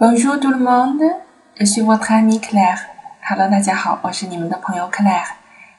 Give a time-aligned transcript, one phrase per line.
[0.00, 1.02] Bonjour tout le monde,
[1.58, 2.86] je suis votre ami Claire.
[3.20, 5.32] Hello，大家好，我是你们的朋友 Claire。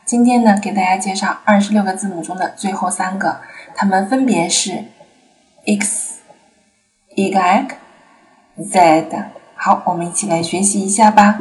[0.06, 3.38] 今天呢，给大家介绍二十六个字母中的最后三个，
[3.74, 4.84] 它们分别是
[5.66, 6.20] x、
[7.16, 7.68] y、
[8.58, 9.26] z。
[9.56, 11.40] 好，我们一起来学习一下吧。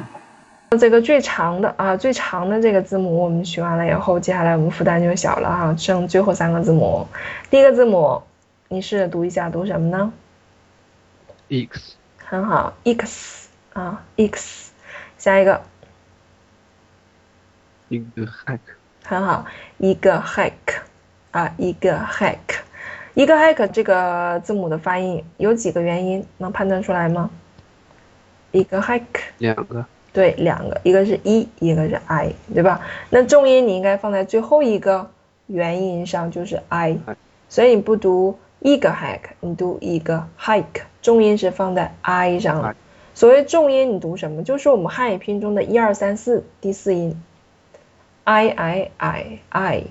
[0.81, 7.07] 这个最长的啊，最长的这个字母我们学完了以后，接下来我们负担就小了哈，剩最后三个字母。
[7.51, 8.23] 第一个字母，
[8.69, 10.11] 你试着读一下，读什么呢
[11.51, 12.00] ？x。
[12.31, 14.71] 很好，x 啊，x，
[15.19, 15.61] 下一个，
[17.89, 18.61] 一个 hack，
[19.03, 19.45] 很好，
[19.79, 20.53] 一个 hack，
[21.33, 22.39] 啊，一个 hack，
[23.15, 27.29] 一个 hack 这个字母的发音有几个元音，能判断出来吗？
[28.53, 29.03] 一个 hack，
[29.39, 32.81] 两个，对，两个，一个是一一个是 i，对吧？
[33.09, 35.11] 那重音你应该放在最后一个
[35.49, 36.97] 元音上，就是 i，
[37.49, 40.83] 所以你不读一个 hack，你读一个 hike。
[41.03, 42.77] 重音是放在 i 上了，
[43.15, 44.43] 所谓重音你读什么？
[44.43, 47.21] 就是我们汉语拼音中的一二三四第四音
[48.25, 49.85] ，i i i i。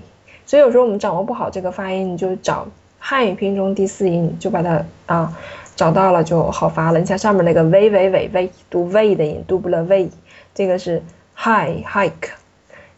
[0.46, 2.66] 所以有时候我们掌握不好这个发音，你就找
[2.98, 5.36] 汉语拼音中第四音，就把它啊
[5.76, 6.98] 找到了就好发了。
[6.98, 10.10] 你像上面那个 v v v v 读 v 的音，读不了 v，
[10.54, 11.02] 这个是
[11.36, 12.30] high hike。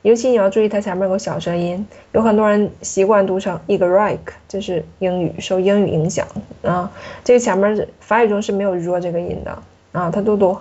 [0.02, 6.26] 尤其你要注意它前面有个小舌音，有很多人习惯读成一个 rike，这是英语受英语影响
[6.62, 6.90] 啊。
[7.22, 10.58] 这个前面法语中是没有 r 这个音的啊，它都读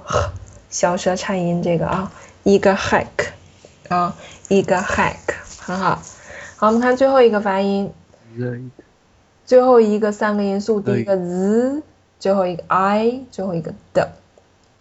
[0.69, 2.11] 小舌颤音这个啊，
[2.43, 3.29] 一个 hike
[3.89, 4.15] 啊，
[4.47, 5.99] 一个 hike 很好。
[6.57, 7.91] 好，我们看最后一个发音，
[9.45, 11.81] 最后一个三个音素，第一个 z，
[12.19, 14.11] 最后一个 i，最后一个的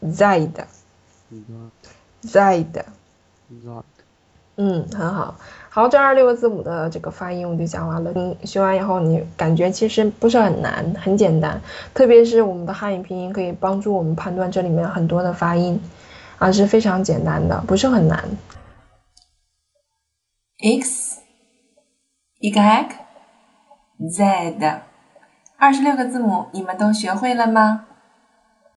[0.04, 0.64] ，zide，zide。
[4.62, 5.34] 嗯，很好，
[5.70, 8.12] 好，这二十六个字母的这个发音我就讲完了。
[8.12, 11.58] 你学完以后，你感觉其实不是很难，很简单。
[11.94, 15.80] 特别是我们的汉语拼音可以帮助我们判断这里面很多的发音，
[16.38, 18.22] 啊，是非常简单的，不是很难。
[20.62, 21.20] x、
[22.38, 22.52] y、
[24.10, 24.80] z，
[25.56, 27.86] 二十六个字母你们都学会了吗？